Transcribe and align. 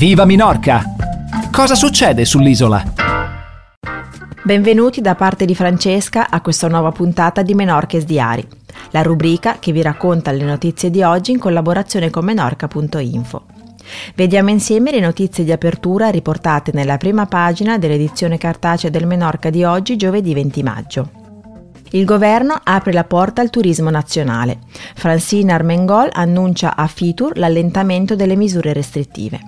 Viva 0.00 0.24
Minorca! 0.24 0.82
Cosa 1.52 1.74
succede 1.74 2.24
sull'isola? 2.24 2.82
Benvenuti 4.42 5.02
da 5.02 5.14
parte 5.14 5.44
di 5.44 5.54
Francesca 5.54 6.30
a 6.30 6.40
questa 6.40 6.68
nuova 6.68 6.90
puntata 6.90 7.42
di 7.42 7.52
Menorches 7.52 8.06
Diari, 8.06 8.48
la 8.92 9.02
rubrica 9.02 9.58
che 9.58 9.72
vi 9.72 9.82
racconta 9.82 10.32
le 10.32 10.42
notizie 10.42 10.88
di 10.88 11.02
oggi 11.02 11.32
in 11.32 11.38
collaborazione 11.38 12.08
con 12.08 12.24
menorca.info. 12.24 13.44
Vediamo 14.14 14.48
insieme 14.48 14.90
le 14.90 15.00
notizie 15.00 15.44
di 15.44 15.52
apertura 15.52 16.08
riportate 16.08 16.70
nella 16.72 16.96
prima 16.96 17.26
pagina 17.26 17.76
dell'edizione 17.76 18.38
cartacea 18.38 18.88
del 18.88 19.06
Menorca 19.06 19.50
di 19.50 19.64
oggi, 19.64 19.96
giovedì 19.96 20.32
20 20.32 20.62
maggio. 20.62 21.19
Il 21.92 22.04
governo 22.04 22.56
apre 22.62 22.92
la 22.92 23.02
porta 23.02 23.40
al 23.40 23.50
turismo 23.50 23.90
nazionale. 23.90 24.58
Francine 24.94 25.52
Armengol 25.52 26.08
annuncia 26.12 26.76
a 26.76 26.86
Fitur 26.86 27.36
l'allentamento 27.36 28.14
delle 28.14 28.36
misure 28.36 28.72
restrittive. 28.72 29.40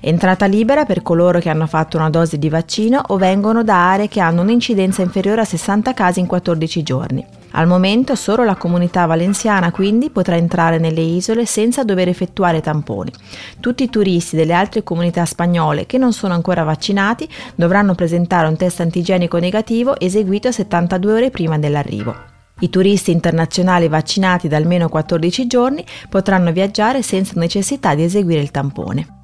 Entrata 0.00 0.46
libera 0.46 0.86
per 0.86 1.02
coloro 1.02 1.40
che 1.40 1.50
hanno 1.50 1.66
fatto 1.66 1.98
una 1.98 2.08
dose 2.08 2.38
di 2.38 2.48
vaccino 2.48 3.02
o 3.08 3.18
vengono 3.18 3.62
da 3.62 3.90
aree 3.90 4.08
che 4.08 4.20
hanno 4.20 4.40
un'incidenza 4.40 5.02
inferiore 5.02 5.42
a 5.42 5.44
60 5.44 5.92
casi 5.92 6.20
in 6.20 6.26
14 6.26 6.82
giorni. 6.82 7.26
Al 7.52 7.66
momento 7.66 8.14
solo 8.14 8.44
la 8.44 8.54
comunità 8.56 9.06
valenziana 9.06 9.70
quindi 9.72 10.10
potrà 10.10 10.36
entrare 10.36 10.78
nelle 10.78 11.00
isole 11.00 11.46
senza 11.46 11.82
dover 11.82 12.08
effettuare 12.08 12.60
tamponi. 12.60 13.12
Tutti 13.58 13.82
i 13.82 13.90
turisti 13.90 14.36
delle 14.36 14.52
altre 14.52 14.82
comunità 14.82 15.24
spagnole 15.24 15.86
che 15.86 15.98
non 15.98 16.12
sono 16.12 16.34
ancora 16.34 16.62
vaccinati 16.62 17.28
dovranno 17.54 17.94
presentare 17.94 18.46
un 18.46 18.56
test 18.56 18.80
antigenico 18.80 19.38
negativo 19.38 19.98
eseguito 19.98 20.52
72 20.52 21.12
ore 21.12 21.30
prima 21.30 21.58
dell'arrivo. 21.58 22.14
I 22.60 22.70
turisti 22.70 23.10
internazionali 23.10 23.88
vaccinati 23.88 24.46
da 24.46 24.56
almeno 24.56 24.88
14 24.88 25.46
giorni 25.46 25.84
potranno 26.08 26.52
viaggiare 26.52 27.02
senza 27.02 27.32
necessità 27.36 27.94
di 27.94 28.04
eseguire 28.04 28.42
il 28.42 28.50
tampone. 28.50 29.19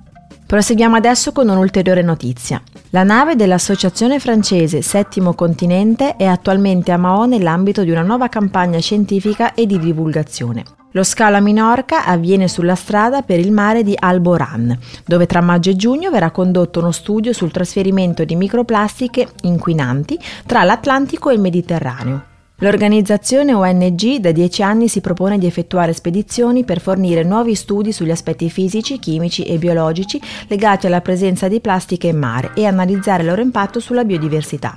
Proseguiamo 0.47 0.95
adesso 0.95 1.33
con 1.33 1.49
un'ulteriore 1.49 2.03
notizia. 2.03 2.63
La 2.91 3.03
nave 3.03 3.35
dell'Associazione 3.35 4.21
francese 4.21 4.81
Settimo 4.81 5.35
Continente 5.35 6.15
è 6.15 6.25
attualmente 6.25 6.93
a 6.93 6.97
Mao 6.97 7.27
nell'ambito 7.27 7.83
di 7.83 7.91
una 7.91 8.03
nuova 8.03 8.29
campagna 8.29 8.79
scientifica 8.79 9.55
e 9.55 9.67
di 9.67 9.77
divulgazione. 9.81 10.63
Lo 10.93 11.03
scalo 11.03 11.37
a 11.37 11.41
Minorca 11.41 12.05
avviene 12.05 12.47
sulla 12.47 12.77
strada 12.77 13.23
per 13.23 13.41
il 13.41 13.51
mare 13.51 13.83
di 13.83 13.97
Alboran, 13.99 14.79
dove 15.05 15.27
tra 15.27 15.41
maggio 15.41 15.71
e 15.71 15.77
giugno 15.77 16.13
verrà 16.13 16.31
condotto 16.31 16.79
uno 16.79 16.93
studio 16.93 17.33
sul 17.33 17.51
trasferimento 17.51 18.25
di 18.25 18.37
microplastiche 18.37 19.27
inquinanti 19.43 20.17
tra 20.47 20.63
l'Atlantico 20.63 21.29
e 21.29 21.35
il 21.35 21.41
Mediterraneo. 21.41 22.36
L'organizzazione 22.61 23.53
ONG 23.53 24.17
da 24.17 24.33
dieci 24.33 24.63
anni 24.63 24.89
si 24.89 25.03
propone 25.03 25.37
di 25.37 25.45
effettuare 25.45 25.93
spedizioni 25.93 26.65
per 26.65 26.81
fornire 26.81 27.23
nuovi 27.23 27.55
studi 27.55 27.93
sugli 27.93 28.11
aspetti 28.11 28.49
fisici, 28.49 28.99
chimici 28.99 29.43
e 29.43 29.59
biologici 29.59 30.19
legati 30.49 30.87
alla 30.87 31.03
presenza 31.03 31.49
di 31.49 31.61
plastiche 31.61 32.07
in 32.07 32.17
mare 32.17 32.53
e 32.55 32.65
analizzare 32.65 33.25
il 33.25 33.29
loro 33.29 33.43
impatto 33.43 33.79
sulla 33.79 34.05
biodiversità. 34.05 34.75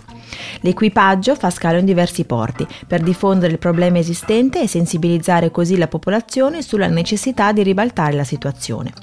L'equipaggio 0.61 1.35
fa 1.35 1.49
scalo 1.49 1.77
in 1.77 1.85
diversi 1.85 2.25
porti 2.25 2.65
per 2.87 3.01
diffondere 3.01 3.51
il 3.51 3.59
problema 3.59 3.97
esistente 3.97 4.61
e 4.61 4.67
sensibilizzare 4.67 5.51
così 5.51 5.77
la 5.77 5.87
popolazione 5.87 6.61
sulla 6.61 6.87
necessità 6.87 7.51
di 7.51 7.63
ribaltare 7.63 8.13
la 8.13 8.23
situazione. 8.23 8.93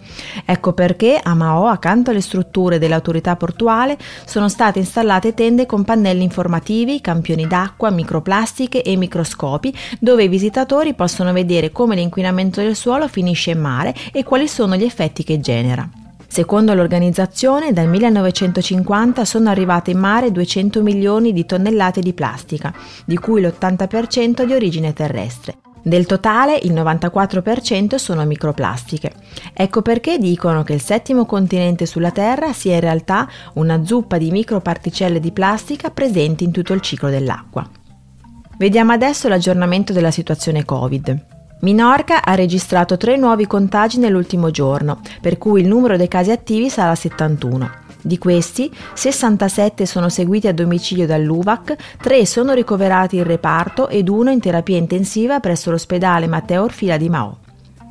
Ecco 0.45 0.73
perché 0.73 1.21
a 1.23 1.35
Mao, 1.35 1.67
accanto 1.67 2.11
alle 2.11 2.21
strutture 2.21 2.79
dell'autorità 2.79 3.37
portuale, 3.37 3.97
sono 4.25 4.49
state 4.49 4.79
installate 4.79 5.35
tende 5.35 5.67
con 5.67 5.85
pannelli 5.85 6.23
informativi, 6.23 7.01
campioni 7.01 7.47
d'acqua, 7.47 7.91
microplastiche 7.91 8.83
e 8.83 8.97
microscopi 8.97 9.75
dove 9.99 10.25
i 10.25 10.29
visitatori 10.29 10.95
possono 10.95 11.33
vedere 11.33 11.73
come 11.73 11.95
l'inquinamento 11.95 12.61
del 12.61 12.77
suolo 12.77 13.09
finisce 13.09 13.51
in 13.51 13.61
mare 13.61 13.95
e 14.13 14.25
quali 14.25 14.49
sono 14.49 14.77
gli 14.77 14.85
effetti 14.85 15.25
che 15.25 15.41
genera. 15.41 16.06
Secondo 16.37 16.75
l'organizzazione, 16.75 17.73
dal 17.73 17.89
1950 17.89 19.25
sono 19.25 19.49
arrivate 19.49 19.93
in 19.93 19.99
mare 19.99 20.31
200 20.31 20.83
milioni 20.83 21.33
di 21.33 21.47
tonnellate 21.47 22.03
di 22.03 22.13
plastica, 22.13 22.75
di 23.07 23.17
cui 23.17 23.41
l'80% 23.41 24.45
di 24.45 24.53
origine 24.53 24.93
terrestre. 24.93 25.57
Del 25.83 26.05
totale 26.05 26.61
il 26.63 26.75
94% 26.75 27.95
sono 27.95 28.23
microplastiche. 28.27 29.15
Ecco 29.55 29.81
perché 29.81 30.19
dicono 30.19 30.63
che 30.63 30.75
il 30.75 30.83
settimo 30.83 31.25
continente 31.25 31.87
sulla 31.87 32.11
Terra 32.11 32.53
sia 32.53 32.75
in 32.75 32.81
realtà 32.81 33.27
una 33.55 33.83
zuppa 33.83 34.19
di 34.19 34.31
microparticelle 34.31 35.21
di 35.21 35.33
plastica 35.33 35.89
presenti 35.89 36.45
in 36.45 36.51
tutto 36.51 36.75
il 36.75 36.83
ciclo 36.83 37.09
dell'acqua. 37.09 37.67
Vediamo 38.59 38.93
adesso 38.93 39.27
l'aggiornamento 39.29 39.95
della 39.95 40.11
situazione 40.11 40.67
Covid. 40.67 41.36
Minorca 41.61 42.23
ha 42.23 42.35
registrato 42.35 42.99
tre 42.99 43.17
nuovi 43.17 43.47
contagi 43.47 43.99
nell'ultimo 43.99 44.51
giorno, 44.51 45.01
per 45.23 45.39
cui 45.39 45.63
il 45.63 45.67
numero 45.67 45.97
dei 45.97 46.07
casi 46.07 46.31
attivi 46.31 46.69
sarà 46.69 46.95
71. 46.95 47.85
Di 48.03 48.19
questi, 48.19 48.71
67 48.93 49.87
sono 49.87 50.11
seguiti 50.11 50.49
a 50.49 50.53
domicilio 50.53 51.07
dall'UVAC, 51.07 51.97
3 52.03 52.27
sono 52.27 52.53
ricoverati 52.53 53.17
in 53.17 53.25
reparto 53.25 53.89
ed 53.89 54.11
uno 54.11 54.31
in 54.31 54.39
terapia 54.39 54.77
intensiva 54.77 55.41
presso 55.41 55.71
l'ospedale 55.71 56.27
Matteo 56.27 56.63
Orfila 56.63 56.99
di 56.99 57.09
Mao. 57.09 57.39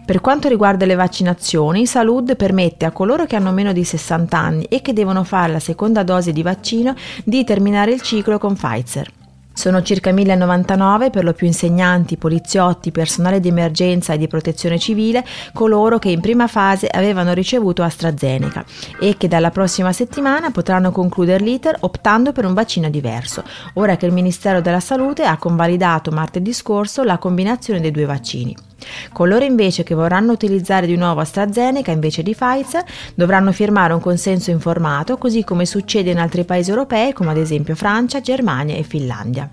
Per 0.06 0.22
quanto 0.22 0.48
riguarda 0.48 0.86
le 0.86 0.94
vaccinazioni, 0.94 1.88
Salud 1.88 2.36
permette 2.36 2.86
a 2.86 2.92
coloro 2.92 3.26
che 3.26 3.36
hanno 3.36 3.52
meno 3.52 3.74
di 3.74 3.84
60 3.84 4.38
anni 4.38 4.64
e 4.66 4.84
che 4.84 4.94
devono 4.94 5.24
fare 5.24 5.52
la 5.52 5.60
seconda 5.60 6.04
dose 6.04 6.32
di 6.32 6.44
vaccino 6.44 6.94
di 7.24 7.44
terminare 7.44 7.94
il 7.94 8.02
ciclo 8.02 8.38
con 8.38 8.54
Pfizer. 8.54 9.12
Sono 9.56 9.82
circa 9.82 10.12
1099 10.12 11.10
per 11.12 11.24
lo 11.24 11.32
più 11.32 11.48
insegnanti, 11.48 12.18
poliziotti, 12.18 12.92
personale 12.92 13.40
di 13.40 13.48
emergenza 13.48 14.12
e 14.12 14.18
di 14.18 14.28
protezione 14.28 14.78
civile, 14.78 15.26
coloro 15.54 15.98
che 15.98 16.10
in 16.10 16.20
prima 16.20 16.48
fase 16.48 16.88
avevano 16.88 17.32
ricevuto 17.32 17.82
AstraZeneca 17.82 18.66
e 19.00 19.16
che 19.18 19.30
dalla 19.30 19.52
prossima 19.52 19.94
settimana 19.94 20.52
potranno 20.52 20.92
concludere 20.92 21.44
l'iter 21.44 21.78
optando 21.80 22.34
per 22.34 22.46
un 22.46 22.54
vaccino 22.54 22.90
diverso, 22.90 23.44
ora 23.76 23.96
che 23.96 24.06
il 24.06 24.12
Ministero 24.12 24.60
della 24.60 24.82
Salute 24.82 25.24
ha 25.24 25.38
convalidato 25.38 26.12
martedì 26.12 26.52
scorso 26.52 27.04
la 27.04 27.18
combinazione 27.18 27.80
dei 27.80 27.92
due 27.92 28.06
vaccini. 28.06 28.75
Coloro 29.14 29.44
invece 29.44 29.84
che 29.84 29.96
vorranno 29.96 30.32
utilizzare 30.32 30.86
di 30.86 30.96
nuovo 30.96 31.22
AstraZeneca 31.22 31.92
invece 31.92 32.24
di 32.24 32.36
Pfizer 32.36 32.84
dovranno 33.16 33.52
firmare 33.52 33.94
un 33.94 34.02
consenso 34.02 34.52
informato, 34.52 35.18
così 35.18 35.44
come 35.44 35.66
succede 35.66 36.12
in 36.12 36.20
altri 36.20 36.44
paesi 36.44 36.70
europei 36.70 37.14
come 37.14 37.32
ad 37.32 37.38
esempio 37.38 37.76
Francia, 37.76 38.22
Germania 38.22 38.76
e 38.76 38.84
Finlandia. 38.84 39.50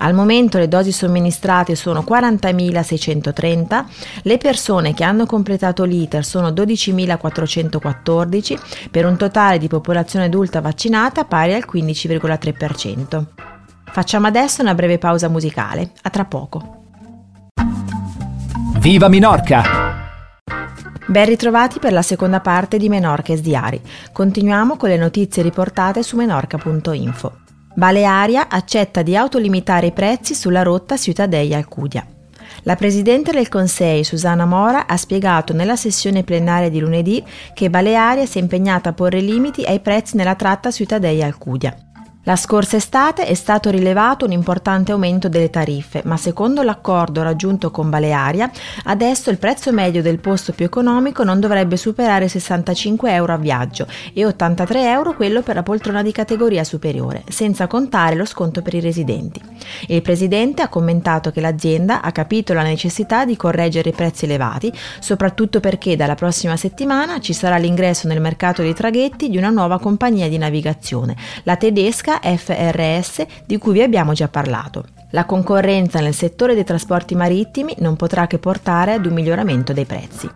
Al 0.00 0.14
momento 0.14 0.58
le 0.58 0.68
dosi 0.68 0.92
somministrate 0.92 1.74
sono 1.74 2.04
40.630, 2.08 3.84
le 4.22 4.38
persone 4.38 4.94
che 4.94 5.02
hanno 5.02 5.26
completato 5.26 5.82
l'iter 5.82 6.24
sono 6.24 6.50
12.414 6.50 8.58
per 8.92 9.06
un 9.06 9.16
totale 9.16 9.58
di 9.58 9.66
popolazione 9.66 10.26
adulta 10.26 10.60
vaccinata 10.60 11.24
pari 11.24 11.54
al 11.54 11.64
15,3%. 11.68 13.24
Facciamo 13.90 14.28
adesso 14.28 14.62
una 14.62 14.74
breve 14.74 14.98
pausa 14.98 15.28
musicale, 15.28 15.90
a 16.02 16.10
tra 16.10 16.24
poco. 16.24 16.77
Viva 18.78 19.08
Minorca! 19.08 19.62
Ben 21.04 21.26
ritrovati 21.26 21.80
per 21.80 21.92
la 21.92 22.00
seconda 22.00 22.38
parte 22.38 22.78
di 22.78 22.88
Menorches 22.88 23.40
Diari. 23.40 23.80
Continuiamo 24.12 24.76
con 24.76 24.88
le 24.88 24.96
notizie 24.96 25.42
riportate 25.42 26.04
su 26.04 26.16
menorca.info. 26.16 27.38
Balearia 27.74 28.48
accetta 28.48 29.02
di 29.02 29.16
autolimitare 29.16 29.86
i 29.86 29.92
prezzi 29.92 30.34
sulla 30.34 30.62
rotta 30.62 30.96
Ciutadella-Alcudia. 30.96 32.06
La 32.62 32.76
Presidente 32.76 33.32
del 33.32 33.48
Consiglio, 33.48 34.04
Susana 34.04 34.46
Mora, 34.46 34.86
ha 34.86 34.96
spiegato 34.96 35.52
nella 35.52 35.76
sessione 35.76 36.22
plenaria 36.22 36.70
di 36.70 36.78
lunedì 36.78 37.22
che 37.54 37.70
Balearia 37.70 38.26
si 38.26 38.38
è 38.38 38.40
impegnata 38.40 38.90
a 38.90 38.92
porre 38.92 39.20
limiti 39.20 39.64
ai 39.64 39.80
prezzi 39.80 40.16
nella 40.16 40.36
tratta 40.36 40.70
Ciutadella-Alcudia. 40.70 41.87
La 42.28 42.36
scorsa 42.36 42.76
estate 42.76 43.24
è 43.24 43.32
stato 43.32 43.70
rilevato 43.70 44.26
un 44.26 44.32
importante 44.32 44.92
aumento 44.92 45.30
delle 45.30 45.48
tariffe, 45.48 46.02
ma 46.04 46.18
secondo 46.18 46.62
l'accordo 46.62 47.22
raggiunto 47.22 47.70
con 47.70 47.88
Balearia, 47.88 48.50
adesso 48.84 49.30
il 49.30 49.38
prezzo 49.38 49.72
medio 49.72 50.02
del 50.02 50.18
posto 50.18 50.52
più 50.52 50.66
economico 50.66 51.24
non 51.24 51.40
dovrebbe 51.40 51.78
superare 51.78 52.28
65 52.28 53.14
euro 53.14 53.32
a 53.32 53.38
viaggio 53.38 53.86
e 54.12 54.26
83 54.26 54.90
euro 54.90 55.14
quello 55.14 55.40
per 55.40 55.54
la 55.54 55.62
poltrona 55.62 56.02
di 56.02 56.12
categoria 56.12 56.64
superiore, 56.64 57.22
senza 57.30 57.66
contare 57.66 58.14
lo 58.14 58.26
sconto 58.26 58.60
per 58.60 58.74
i 58.74 58.80
residenti. 58.80 59.40
Il 59.86 60.02
presidente 60.02 60.60
ha 60.60 60.68
commentato 60.68 61.30
che 61.30 61.40
l'azienda 61.40 62.02
ha 62.02 62.12
capito 62.12 62.52
la 62.52 62.62
necessità 62.62 63.24
di 63.24 63.36
correggere 63.36 63.88
i 63.88 63.94
prezzi 63.94 64.26
elevati, 64.26 64.70
soprattutto 65.00 65.60
perché 65.60 65.96
dalla 65.96 66.14
prossima 66.14 66.58
settimana 66.58 67.20
ci 67.20 67.32
sarà 67.32 67.56
l'ingresso 67.56 68.06
nel 68.06 68.20
mercato 68.20 68.60
dei 68.60 68.74
traghetti 68.74 69.30
di 69.30 69.38
una 69.38 69.48
nuova 69.48 69.78
compagnia 69.78 70.28
di 70.28 70.36
navigazione, 70.36 71.16
la 71.44 71.56
tedesca 71.56 72.16
FRS 72.22 73.24
di 73.46 73.58
cui 73.58 73.72
vi 73.72 73.82
abbiamo 73.82 74.12
già 74.12 74.28
parlato. 74.28 74.84
La 75.10 75.24
concorrenza 75.24 76.00
nel 76.00 76.14
settore 76.14 76.54
dei 76.54 76.64
trasporti 76.64 77.14
marittimi 77.14 77.74
non 77.78 77.96
potrà 77.96 78.26
che 78.26 78.38
portare 78.38 78.92
ad 78.92 79.06
un 79.06 79.14
miglioramento 79.14 79.72
dei 79.72 79.86
prezzi. 79.86 80.28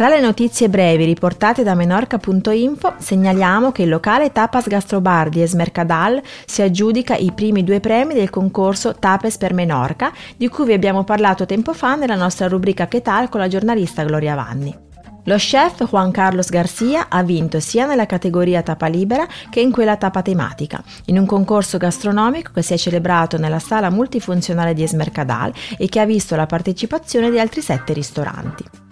Tra 0.00 0.08
le 0.08 0.20
notizie 0.20 0.70
brevi 0.70 1.04
riportate 1.04 1.62
da 1.62 1.74
menorca.info 1.74 2.94
segnaliamo 2.96 3.70
che 3.70 3.82
il 3.82 3.90
locale 3.90 4.32
Tapas 4.32 4.66
Gastrobar 4.66 5.28
di 5.28 5.42
Esmercadal 5.42 6.22
si 6.46 6.62
aggiudica 6.62 7.16
i 7.16 7.32
primi 7.32 7.62
due 7.62 7.80
premi 7.80 8.14
del 8.14 8.30
concorso 8.30 8.94
Tapes 8.94 9.36
per 9.36 9.52
Menorca, 9.52 10.10
di 10.36 10.48
cui 10.48 10.64
vi 10.64 10.72
abbiamo 10.72 11.04
parlato 11.04 11.44
tempo 11.44 11.74
fa 11.74 11.96
nella 11.96 12.16
nostra 12.16 12.48
rubrica 12.48 12.88
Che 12.88 13.02
tal 13.02 13.28
con 13.28 13.40
la 13.40 13.48
giornalista 13.48 14.02
Gloria 14.02 14.34
Vanni. 14.34 14.88
Lo 15.24 15.36
chef 15.36 15.86
Juan 15.88 16.10
Carlos 16.10 16.48
Garcia 16.48 17.08
ha 17.08 17.22
vinto 17.22 17.60
sia 17.60 17.86
nella 17.86 18.06
categoria 18.06 18.62
tappa 18.62 18.86
libera 18.86 19.26
che 19.50 19.60
in 19.60 19.70
quella 19.70 19.96
tappa 19.96 20.22
tematica, 20.22 20.82
in 21.06 21.18
un 21.18 21.26
concorso 21.26 21.76
gastronomico 21.76 22.52
che 22.54 22.62
si 22.62 22.72
è 22.72 22.78
celebrato 22.78 23.36
nella 23.36 23.58
sala 23.58 23.90
multifunzionale 23.90 24.72
di 24.72 24.82
Esmercadal 24.82 25.52
e 25.76 25.88
che 25.88 26.00
ha 26.00 26.06
visto 26.06 26.36
la 26.36 26.46
partecipazione 26.46 27.30
di 27.30 27.38
altri 27.38 27.60
sette 27.60 27.92
ristoranti. 27.92 28.89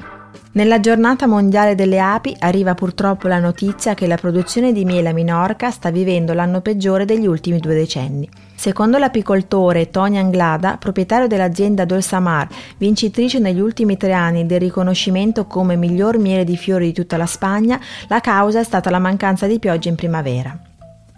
Nella 0.51 0.81
giornata 0.81 1.27
mondiale 1.27 1.75
delle 1.75 2.01
api 2.01 2.35
arriva 2.39 2.75
purtroppo 2.75 3.29
la 3.29 3.39
notizia 3.39 3.95
che 3.95 4.07
la 4.07 4.17
produzione 4.17 4.73
di 4.73 4.85
miele 4.85 5.11
a 5.11 5.13
Minorca 5.13 5.71
sta 5.71 5.91
vivendo 5.91 6.33
l'anno 6.33 6.63
peggiore 6.63 7.05
degli 7.05 7.27
ultimi 7.27 7.59
due 7.59 7.75
decenni. 7.75 8.29
Secondo 8.57 8.99
l'apicoltore 8.99 9.91
Tony 9.91 10.17
Anglada, 10.17 10.77
proprietario 10.79 11.29
dell'azienda 11.29 11.85
Dolsamar, 11.85 12.49
vincitrice 12.79 13.39
negli 13.39 13.61
ultimi 13.61 13.97
tre 13.97 14.13
anni 14.15 14.47
del 14.47 14.59
riconoscimento 14.59 15.47
come 15.47 15.77
miglior 15.77 16.19
miele 16.19 16.45
di 16.45 16.57
fiori 16.57 16.87
di 16.87 16.93
tutta 16.93 17.17
la 17.17 17.27
Spagna, 17.27 17.79
la 18.09 18.21
causa 18.21 18.59
è 18.59 18.65
stata 18.65 18.91
la 18.91 18.99
mancanza 18.99 19.47
di 19.47 19.61
piogge 19.61 19.91
in 19.91 19.95
primavera. 19.95 20.68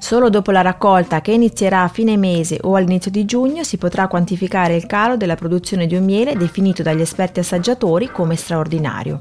Solo 0.03 0.31
dopo 0.31 0.51
la 0.51 0.63
raccolta, 0.63 1.21
che 1.21 1.33
inizierà 1.33 1.83
a 1.83 1.89
fine 1.89 2.17
mese 2.17 2.59
o 2.63 2.75
all'inizio 2.75 3.11
di 3.11 3.27
giugno, 3.27 3.63
si 3.63 3.77
potrà 3.77 4.09
quantificare 4.09 4.75
il 4.75 4.87
calo 4.87 5.19
della 5.19 5.35
produzione 5.35 5.87
di 5.87 5.95
un 5.95 6.05
miele 6.05 6.35
definito 6.37 6.83
dagli 6.83 7.03
esperti 7.03 7.41
assaggiatori 7.41 8.11
come 8.11 8.35
straordinario. 8.35 9.21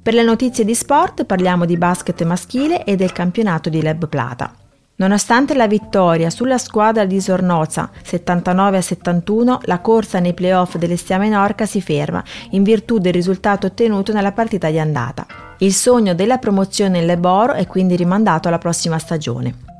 Per 0.00 0.14
le 0.14 0.22
notizie 0.22 0.64
di 0.64 0.74
sport 0.74 1.24
parliamo 1.24 1.64
di 1.64 1.76
basket 1.76 2.22
maschile 2.22 2.84
e 2.84 2.94
del 2.94 3.10
campionato 3.10 3.68
di 3.68 3.82
Leb 3.82 4.06
Plata. 4.06 4.54
Nonostante 4.96 5.54
la 5.54 5.66
vittoria 5.66 6.30
sulla 6.30 6.58
squadra 6.58 7.04
di 7.04 7.20
Sornoza 7.20 7.90
79 8.04 8.76
a 8.76 8.82
71, 8.82 9.60
la 9.64 9.80
corsa 9.80 10.20
nei 10.20 10.32
playoff 10.32 10.76
dell'Estia 10.76 11.18
Menorca 11.18 11.66
si 11.66 11.82
ferma 11.82 12.22
in 12.50 12.62
virtù 12.62 12.98
del 12.98 13.12
risultato 13.12 13.66
ottenuto 13.66 14.12
nella 14.12 14.32
partita 14.32 14.70
di 14.70 14.78
andata. 14.78 15.26
Il 15.58 15.74
sogno 15.74 16.14
della 16.14 16.38
promozione 16.38 16.98
in 16.98 17.06
Leboro 17.06 17.54
è 17.54 17.66
quindi 17.66 17.96
rimandato 17.96 18.46
alla 18.46 18.58
prossima 18.58 18.98
stagione. 18.98 19.72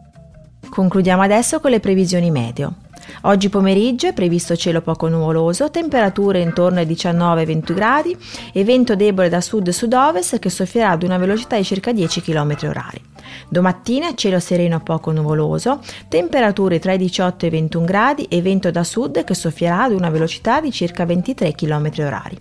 Concludiamo 0.75 1.23
adesso 1.23 1.61
con 1.61 1.71
le 1.71 1.79
previsioni 1.79 2.33
meteo. 2.33 2.75
Oggi 3.23 3.49
pomeriggio 3.49 4.09
è 4.09 4.13
previsto 4.13 4.57
cielo 4.57 4.81
poco 4.81 5.07
nuvoloso, 5.07 5.71
temperature 5.71 6.41
intorno 6.41 6.81
ai 6.81 6.87
19-20 6.87 7.75
gradi 7.75 8.17
e 8.53 8.65
vento 8.65 8.97
debole 8.97 9.29
da 9.29 9.41
sud-sud-ovest 9.41 10.41
che 10.41 10.51
soffierà 10.51 10.91
ad 10.91 11.05
una 11.05 11.17
velocità 11.17 11.57
di 11.57 11.63
circa 11.63 11.93
10 11.93 12.23
km 12.23 12.51
h 12.51 13.01
Domattina 13.49 14.17
cielo 14.17 14.41
sereno 14.41 14.81
poco 14.81 15.13
nuvoloso, 15.13 15.79
temperature 16.09 16.81
tra 16.81 16.95
i 16.95 16.99
18 16.99 17.45
e 17.45 17.49
i 17.49 17.53
21 17.53 17.85
gradi 17.85 18.25
e 18.25 18.43
vento 18.43 18.73
da 18.73 18.83
sud 18.83 19.23
che 19.23 19.35
soffierà 19.35 19.85
ad 19.85 19.93
una 19.93 20.11
velocità 20.11 20.61
di 20.61 20.73
circa 20.73 21.07
23 21.07 21.53
km 21.53 21.87
h 21.87 22.41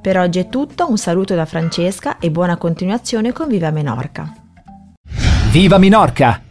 Per 0.00 0.18
oggi 0.18 0.38
è 0.38 0.48
tutto, 0.48 0.88
un 0.88 0.96
saluto 0.96 1.34
da 1.34 1.44
Francesca 1.44 2.16
e 2.18 2.30
buona 2.30 2.56
continuazione 2.56 3.34
con 3.34 3.48
Viva 3.48 3.70
Menorca. 3.70 4.32
Viva 5.50 5.76
Minorca! 5.76 6.48